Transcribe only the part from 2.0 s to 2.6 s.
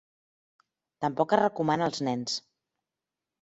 nens.